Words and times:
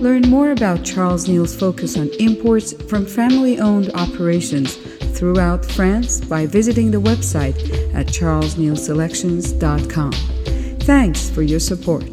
Learn 0.00 0.22
more 0.28 0.50
about 0.50 0.84
Charles 0.84 1.28
Neal's 1.28 1.54
focus 1.54 1.96
on 1.96 2.10
imports 2.20 2.72
from 2.90 3.06
family 3.06 3.58
owned 3.58 3.90
operations 3.94 4.76
throughout 5.16 5.64
France 5.64 6.20
by 6.20 6.44
visiting 6.46 6.90
the 6.90 7.00
website 7.00 7.56
at 7.94 8.06
charlesnealselections.com. 8.08 10.12
Thanks 10.80 11.30
for 11.30 11.42
your 11.42 11.60
support. 11.60 12.04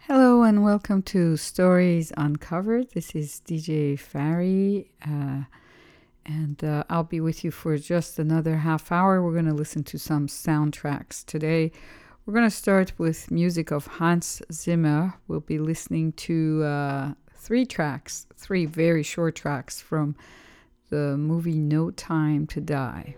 Hello 0.00 0.44
and 0.44 0.64
welcome 0.64 1.02
to 1.02 1.36
Stories 1.36 2.12
Uncovered. 2.16 2.92
This 2.92 3.14
is 3.14 3.42
DJ 3.46 3.98
Fari, 3.98 4.86
uh, 5.04 5.44
and 6.24 6.64
uh, 6.64 6.84
I'll 6.88 7.04
be 7.04 7.20
with 7.20 7.44
you 7.44 7.50
for 7.50 7.76
just 7.76 8.18
another 8.18 8.56
half 8.58 8.90
hour. 8.90 9.22
We're 9.22 9.32
going 9.32 9.44
to 9.46 9.52
listen 9.52 9.84
to 9.84 9.98
some 9.98 10.28
soundtracks 10.28 11.26
today. 11.26 11.72
We're 12.26 12.34
going 12.34 12.50
to 12.50 12.56
start 12.56 12.92
with 12.98 13.30
music 13.30 13.70
of 13.70 13.86
Hans 13.86 14.42
Zimmer. 14.50 15.14
We'll 15.28 15.38
be 15.38 15.60
listening 15.60 16.10
to 16.14 16.64
uh, 16.64 17.12
three 17.32 17.64
tracks, 17.64 18.26
three 18.36 18.66
very 18.66 19.04
short 19.04 19.36
tracks 19.36 19.80
from 19.80 20.16
the 20.90 21.16
movie 21.16 21.60
No 21.60 21.92
Time 21.92 22.48
to 22.48 22.60
Die. 22.60 23.14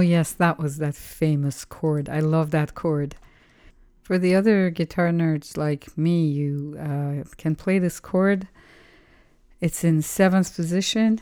Oh, 0.00 0.02
yes, 0.02 0.32
that 0.32 0.58
was 0.58 0.78
that 0.78 0.94
famous 0.94 1.66
chord. 1.66 2.08
I 2.08 2.20
love 2.20 2.52
that 2.52 2.74
chord. 2.74 3.16
For 4.00 4.16
the 4.16 4.34
other 4.34 4.70
guitar 4.70 5.10
nerds 5.10 5.58
like 5.58 5.94
me, 5.98 6.26
you 6.26 6.74
uh, 6.80 7.28
can 7.36 7.54
play 7.54 7.78
this 7.78 8.00
chord. 8.00 8.48
It's 9.60 9.84
in 9.84 10.00
seventh 10.00 10.56
position, 10.56 11.20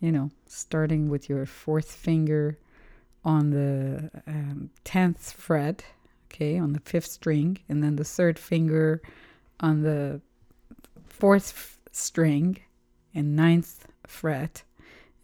you 0.00 0.10
know, 0.10 0.30
starting 0.46 1.10
with 1.10 1.28
your 1.28 1.44
fourth 1.44 1.92
finger 1.92 2.56
on 3.26 3.50
the 3.50 4.10
um, 4.26 4.70
10th 4.86 5.34
fret, 5.34 5.84
okay, 6.32 6.58
on 6.58 6.72
the 6.72 6.80
fifth 6.80 7.10
string, 7.10 7.58
and 7.68 7.84
then 7.84 7.96
the 7.96 8.04
third 8.04 8.38
finger 8.38 9.02
on 9.60 9.82
the 9.82 10.22
fourth 11.06 11.52
f- 11.54 11.78
string 11.92 12.56
and 13.14 13.36
ninth 13.36 13.86
fret, 14.06 14.62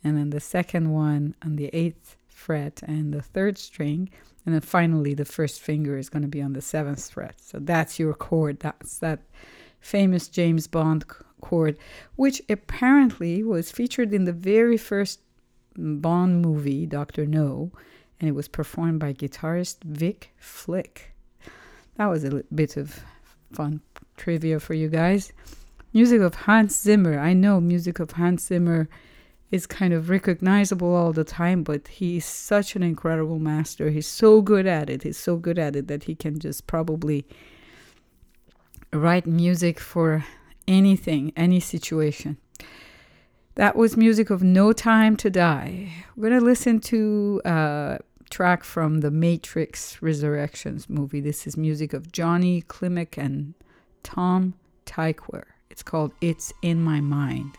and 0.05 0.19
then 0.19 0.29
the 0.29 0.39
second 0.39 0.91
one 0.93 1.35
on 1.43 1.57
the 1.57 1.71
eighth 1.73 2.19
fret 2.35 2.83
and 2.83 3.15
the 3.15 3.23
third 3.23 3.57
string, 3.57 4.11
and 4.45 4.55
then 4.55 4.61
finally 4.61 5.15
the 5.15 5.25
first 5.25 5.61
finger 5.61 5.97
is 5.97 6.11
going 6.11 6.23
to 6.23 6.29
be 6.29 6.43
on 6.43 6.53
the 6.53 6.61
seventh 6.61 7.11
fret. 7.11 7.41
So 7.41 7.59
that's 7.59 7.99
your 7.99 8.13
chord. 8.13 8.61
That's 8.61 8.99
that 8.99 9.21
famous 9.81 10.29
James 10.29 10.67
Bond 10.67 11.05
chord, 11.41 11.79
which 12.17 12.43
apparently 12.49 13.43
was 13.43 13.71
featured 13.71 14.13
in 14.13 14.25
the 14.25 14.33
very 14.33 14.77
first 14.77 15.21
Bond 15.77 16.43
movie, 16.43 16.87
Doctor 16.87 17.27
No, 17.27 17.71
and 18.21 18.29
it 18.29 18.33
was 18.33 18.49
performed 18.49 19.01
by 19.01 19.13
guitarist 19.13 19.83
Vic 19.85 20.31
Flick. 20.37 21.13
That 21.97 22.07
was 22.07 22.25
a 22.25 22.43
bit 22.55 22.77
of 22.77 23.03
fun 23.53 23.81
trivia 24.17 24.61
for 24.61 24.75
you 24.75 24.89
guys. 24.89 25.33
Music 25.93 26.21
of 26.21 26.35
Hans 26.35 26.81
Zimmer. 26.81 27.19
I 27.19 27.33
know 27.33 27.61
music 27.61 28.01
of 28.01 28.13
Hans 28.13 28.47
Zimmer 28.47 28.89
is 29.55 29.67
kind 29.69 29.95
of 29.95 30.11
recognizable 30.11 30.93
all 30.97 31.13
the 31.13 31.23
time, 31.23 31.63
but 31.63 31.87
he's 31.87 32.25
such 32.25 32.75
an 32.75 32.83
incredible 32.83 33.39
master. 33.39 33.89
He's 33.89 34.09
so 34.09 34.43
good 34.43 34.67
at 34.67 34.91
it. 34.91 35.05
He's 35.05 35.17
so 35.17 35.37
good 35.37 35.61
at 35.61 35.77
it 35.77 35.87
that 35.87 36.05
he 36.05 36.17
can 36.17 36.41
just 36.41 36.67
probably 36.67 37.25
write 38.93 39.27
music 39.29 39.79
for 39.79 40.25
anything, 40.67 41.33
any 41.37 41.61
situation. 41.61 42.37
That 43.55 43.77
was 43.77 43.97
music 43.97 44.29
of 44.29 44.43
No 44.43 44.73
Time 44.73 45.17
to 45.19 45.31
Die. 45.31 45.93
We're 46.17 46.31
going 46.31 46.41
to 46.41 46.45
listen 46.45 46.81
to 46.81 47.41
a 47.45 47.99
track 48.31 48.65
from 48.65 49.03
the 49.03 49.13
Matrix 49.13 50.03
Resurrections 50.03 50.91
movie. 50.91 51.21
This 51.21 51.47
is 51.47 51.57
music 51.57 51.93
of 51.93 52.11
Johnny 52.11 52.63
Klimek 52.63 53.17
and 53.17 53.55
Tom 54.03 54.55
Tykwer. 54.85 55.45
It's 55.71 55.85
called 55.85 56.13
It's 56.21 56.53
in 56.61 56.83
My 56.83 57.01
Mind. 57.01 57.57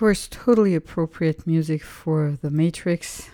Course, 0.00 0.28
totally 0.28 0.74
appropriate 0.74 1.46
music 1.46 1.82
for 1.82 2.38
The 2.40 2.50
Matrix. 2.50 3.28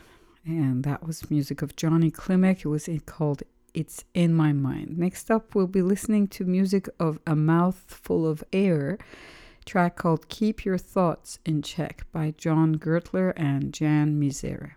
And 0.44 0.82
that 0.82 1.06
was 1.06 1.30
music 1.30 1.62
of 1.62 1.76
Johnny 1.76 2.11
Klimek. 2.11 2.64
It 2.64 2.68
was 2.68 2.88
called 3.06 3.44
It's 3.73 4.04
in 4.14 4.35
My 4.35 4.52
Mind. 4.52 4.99
Next 4.99 5.30
up, 5.30 5.54
we'll 5.54 5.68
be 5.68 5.80
listening 5.80 6.26
to 6.26 6.44
music 6.44 6.88
of 6.99 7.20
A 7.25 7.37
Mouthful 7.37 8.26
of 8.26 8.42
Air, 8.52 8.99
track 9.64 9.94
called 9.94 10.28
Keep 10.28 10.64
Your 10.64 10.76
Thoughts 10.76 11.38
in 11.46 11.62
Check 11.62 12.04
by 12.11 12.35
John 12.37 12.75
Gertler 12.78 13.32
and 13.37 13.73
Jan 13.73 14.20
Misere. 14.20 14.73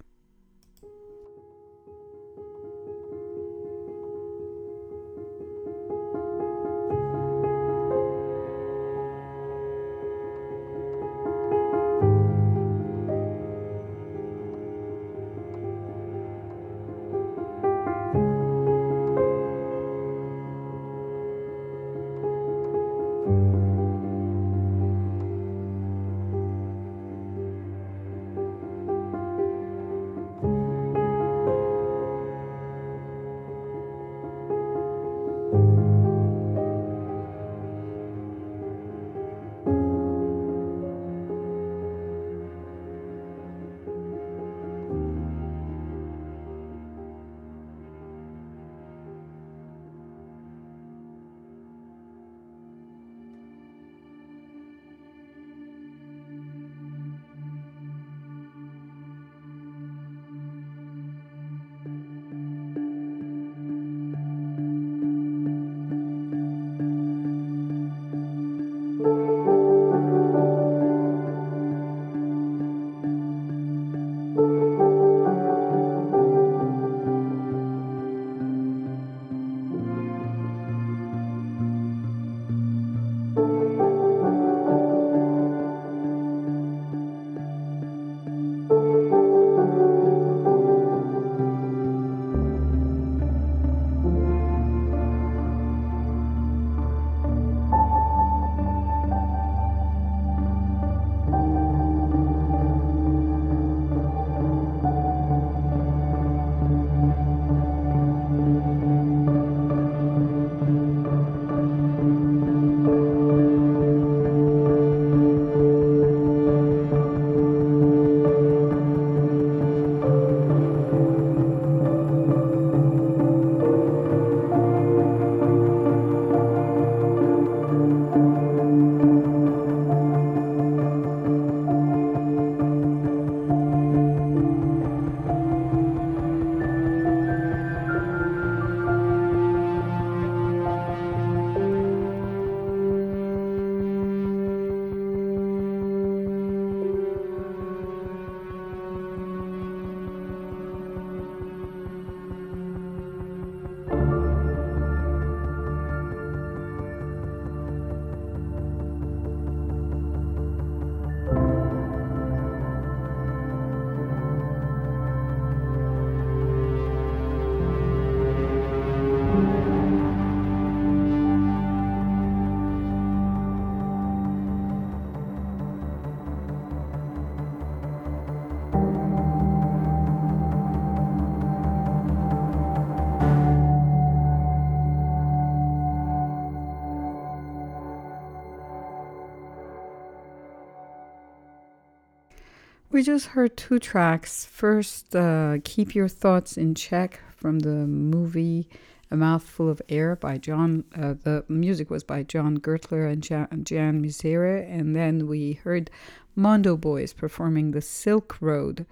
We 192.99 193.03
just 193.03 193.27
heard 193.27 193.55
two 193.55 193.79
tracks. 193.79 194.43
First, 194.43 195.15
uh, 195.15 195.59
Keep 195.63 195.95
Your 195.95 196.09
Thoughts 196.09 196.57
in 196.57 196.75
Check 196.75 197.21
from 197.37 197.59
the 197.59 197.87
movie 197.87 198.67
A 199.09 199.15
Mouthful 199.15 199.69
of 199.69 199.81
Air 199.87 200.17
by 200.17 200.37
John. 200.37 200.83
Uh, 200.93 201.13
the 201.23 201.45
music 201.47 201.89
was 201.89 202.03
by 202.03 202.23
John 202.23 202.57
Gertler 202.57 203.09
and 203.09 203.23
Jan, 203.23 203.47
Jan 203.63 204.03
Misere. 204.03 204.69
And 204.69 204.97
then 204.97 205.27
we 205.27 205.53
heard 205.53 205.89
Mondo 206.35 206.75
Boys 206.75 207.13
performing 207.13 207.71
The 207.71 207.81
Silk 207.81 208.35
Road 208.41 208.85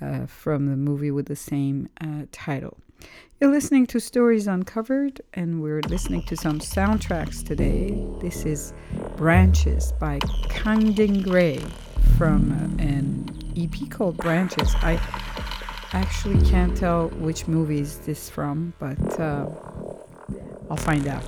uh, 0.00 0.26
from 0.26 0.66
the 0.66 0.76
movie 0.76 1.10
with 1.10 1.26
the 1.26 1.34
same 1.34 1.88
uh, 2.00 2.26
title. 2.30 2.78
You're 3.40 3.50
listening 3.50 3.88
to 3.88 3.98
Stories 3.98 4.46
Uncovered, 4.46 5.22
and 5.34 5.60
we're 5.60 5.80
listening 5.88 6.22
to 6.26 6.36
some 6.36 6.60
soundtracks 6.60 7.44
today. 7.44 8.00
This 8.20 8.46
is 8.46 8.72
Branches 9.16 9.90
by 9.98 10.20
Kangding 10.50 11.28
Ray 11.28 11.60
from 12.20 12.52
an 12.78 13.24
EP 13.56 13.88
called 13.88 14.18
Branches. 14.18 14.74
I 14.82 15.00
actually 15.94 16.46
can't 16.46 16.76
tell 16.76 17.08
which 17.08 17.48
movie 17.48 17.80
is 17.80 17.96
this 18.00 18.28
from, 18.28 18.74
but 18.78 19.18
uh, 19.18 19.48
I'll 20.68 20.76
find 20.76 21.08
out. 21.08 21.24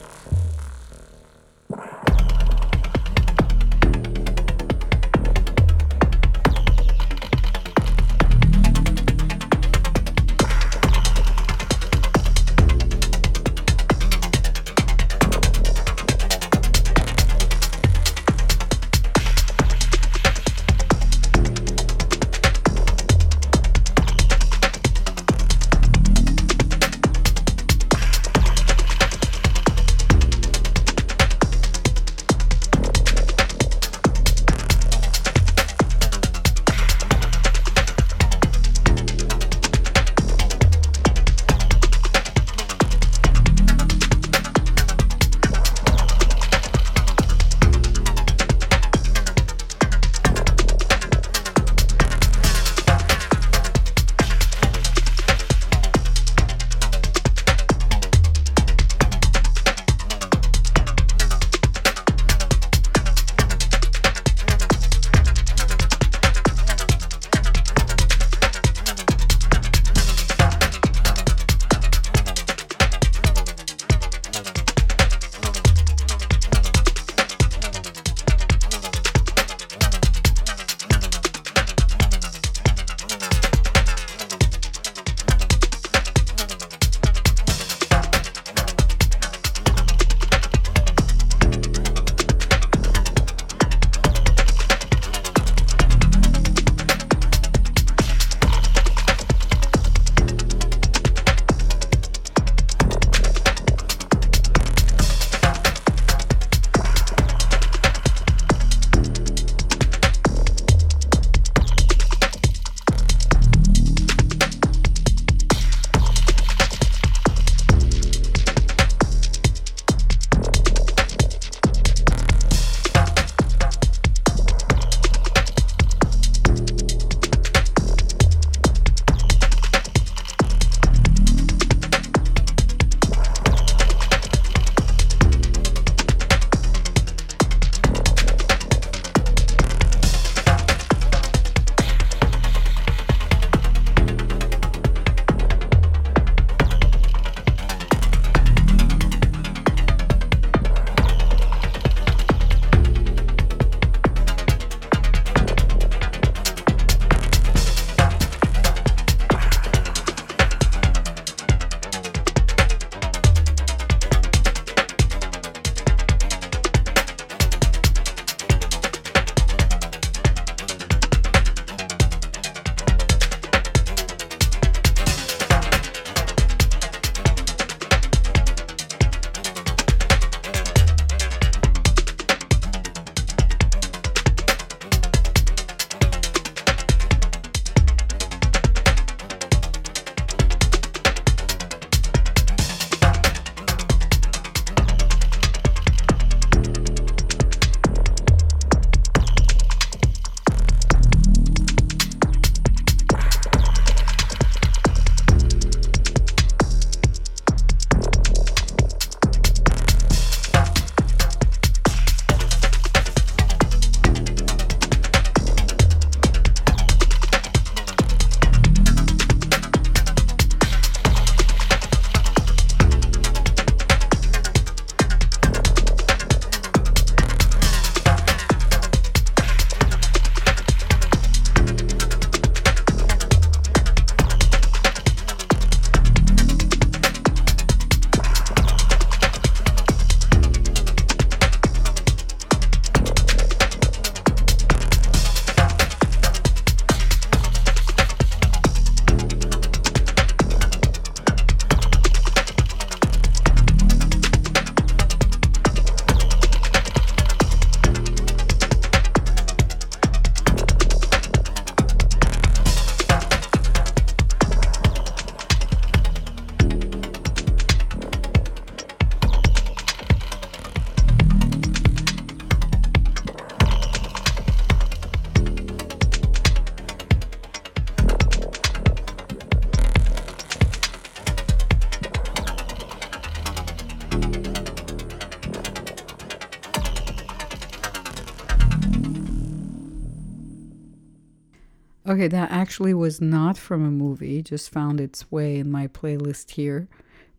Okay, 292.23 292.28
that 292.28 292.52
actually 292.52 292.95
was 292.95 293.21
not 293.21 293.58
from 293.58 293.85
a 293.85 293.91
movie, 293.91 294.43
just 294.43 294.71
found 294.71 295.00
its 295.00 295.28
way 295.32 295.56
in 295.56 295.69
my 295.73 295.89
playlist 295.89 296.52
here. 296.52 296.87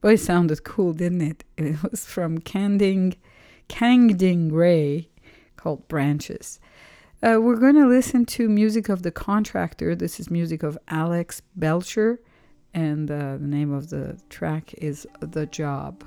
But 0.02 0.16
it 0.16 0.20
sounded 0.20 0.66
cool, 0.66 0.92
didn't 0.92 1.22
it? 1.22 1.46
It 1.58 1.82
was 1.90 2.06
from 2.06 2.40
Kangding, 2.40 3.16
Kangding 3.70 4.52
Ray 4.52 5.08
called 5.56 5.88
Branches. 5.88 6.60
Uh, 7.22 7.40
we're 7.40 7.62
going 7.62 7.76
to 7.76 7.88
listen 7.88 8.26
to 8.26 8.50
music 8.50 8.90
of 8.90 9.04
the 9.04 9.12
contractor. 9.12 9.96
This 9.96 10.20
is 10.20 10.30
music 10.30 10.64
of 10.64 10.78
Alex 10.90 11.42
Belcher, 11.56 12.20
and 12.74 13.10
uh, 13.10 13.38
the 13.38 13.48
name 13.48 13.72
of 13.72 13.90
the 13.90 14.20
track 14.30 14.74
is 14.74 15.08
The 15.22 15.46
Job. 15.46 16.04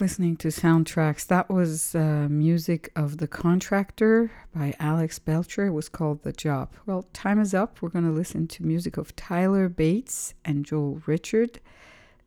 Listening 0.00 0.36
to 0.36 0.48
soundtracks. 0.48 1.26
That 1.26 1.48
was 1.48 1.94
uh, 1.94 2.26
music 2.28 2.92
of 2.94 3.18
The 3.18 3.26
Contractor 3.26 4.30
by 4.54 4.74
Alex 4.78 5.18
Belcher. 5.18 5.66
It 5.66 5.72
was 5.72 5.88
called 5.88 6.22
The 6.22 6.32
Job. 6.32 6.70
Well, 6.84 7.06
time 7.12 7.40
is 7.40 7.54
up. 7.54 7.80
We're 7.80 7.88
going 7.88 8.04
to 8.04 8.10
listen 8.10 8.46
to 8.48 8.66
music 8.66 8.96
of 8.96 9.16
Tyler 9.16 9.68
Bates 9.68 10.34
and 10.44 10.64
Joel 10.64 11.00
Richard. 11.06 11.60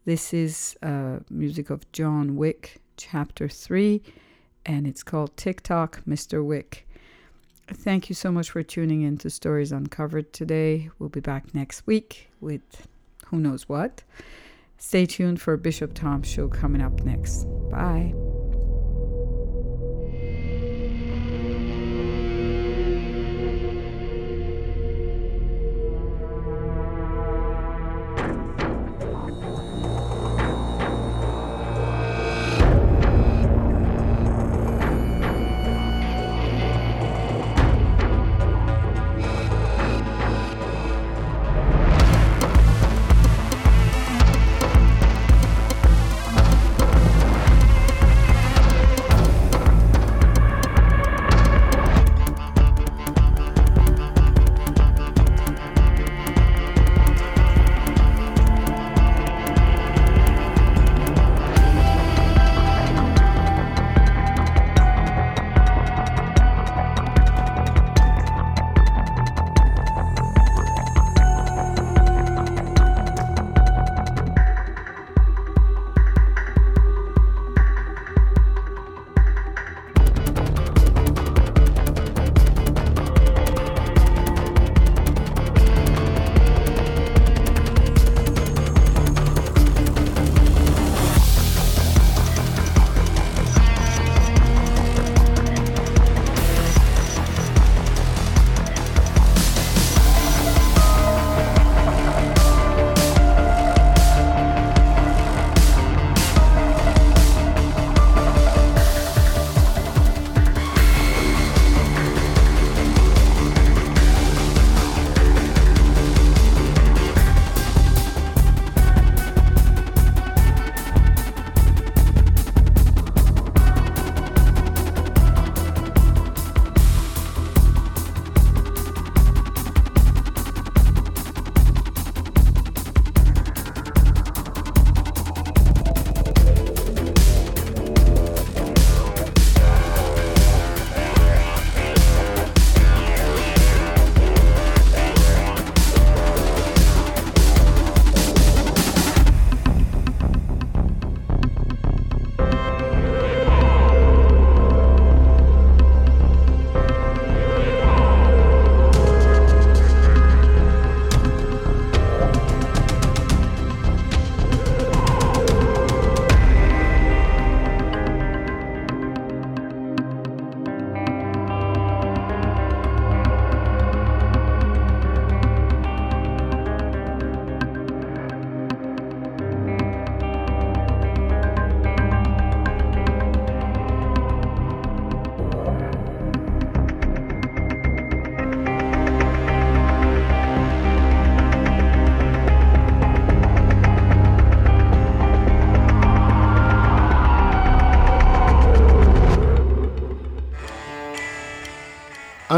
This 0.06 0.34
is 0.34 0.78
uh, 0.82 1.20
music 1.30 1.70
of 1.70 1.90
John 1.92 2.36
Wick, 2.36 2.82
Chapter 2.98 3.48
3, 3.48 4.02
and 4.66 4.88
it's 4.88 5.04
called 5.04 5.38
TikTok, 5.38 6.02
Mr. 6.06 6.44
Wick. 6.44 6.88
Thank 7.68 8.10
you 8.10 8.16
so 8.16 8.32
much 8.32 8.50
for 8.50 8.64
tuning 8.64 9.04
in 9.04 9.18
to 9.20 9.30
Stories 9.30 9.72
Uncovered 9.72 10.34
today. 10.34 10.90
We'll 10.98 11.10
be 11.10 11.20
back 11.20 11.54
next 11.54 11.86
week 11.86 12.30
with 12.42 12.88
who 13.28 13.38
knows 13.38 13.70
what. 13.70 14.04
Stay 14.80 15.06
tuned 15.06 15.42
for 15.42 15.58
Bishop 15.58 15.94
Tom's 15.94 16.28
show 16.28 16.48
coming 16.48 16.82
up 16.82 17.04
next. 17.04 17.46
Bye. 17.70 18.14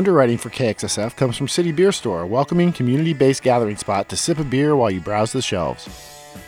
Underwriting 0.01 0.39
for 0.39 0.49
KXSF 0.49 1.15
comes 1.15 1.37
from 1.37 1.47
City 1.47 1.71
Beer 1.71 1.91
Store, 1.91 2.21
a 2.23 2.25
welcoming 2.25 2.73
community 2.73 3.13
based 3.13 3.43
gathering 3.43 3.77
spot 3.77 4.09
to 4.09 4.17
sip 4.17 4.39
a 4.39 4.43
beer 4.43 4.75
while 4.75 4.89
you 4.89 4.99
browse 4.99 5.31
the 5.31 5.43
shelves. 5.43 5.87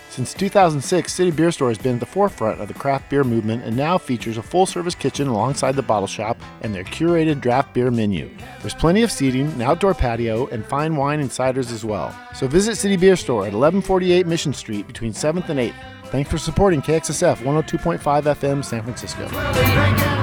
Since 0.10 0.34
2006, 0.34 1.14
City 1.14 1.30
Beer 1.30 1.52
Store 1.52 1.68
has 1.68 1.78
been 1.78 1.94
at 1.94 2.00
the 2.00 2.08
forefront 2.08 2.62
of 2.62 2.68
the 2.68 2.74
craft 2.74 3.12
beer 3.12 3.24
movement 3.24 3.64
and 3.64 3.78
now 3.78 4.00
features 4.00 4.38
a 4.38 4.42
full 4.42 4.66
service 4.66 4.96
kitchen 4.96 5.28
alongside 5.28 5.76
the 5.76 5.84
bottle 5.84 6.08
shop 6.08 6.42
and 6.62 6.74
their 6.74 6.84
curated 6.84 7.42
draft 7.42 7.76
beer 7.76 7.92
menu. 7.92 8.28
There's 8.62 8.74
plenty 8.74 9.04
of 9.04 9.12
seating, 9.12 9.52
an 9.52 9.62
outdoor 9.62 9.94
patio, 9.94 10.48
and 10.48 10.66
fine 10.66 10.96
wine 10.96 11.20
and 11.20 11.30
ciders 11.30 11.72
as 11.72 11.86
well. 11.86 12.12
So 12.34 12.48
visit 12.48 12.76
City 12.76 12.98
Beer 12.98 13.16
Store 13.16 13.42
at 13.42 13.54
1148 13.54 14.26
Mission 14.26 14.54
Street 14.54 14.88
between 14.88 15.14
7th 15.14 15.50
and 15.50 15.60
8th. 15.60 15.76
Thanks 16.06 16.32
for 16.32 16.40
supporting 16.40 16.82
KXSF 16.82 17.36
102.5 17.36 18.00
FM 18.00 18.66
San 18.66 18.82
Francisco. 18.82 20.23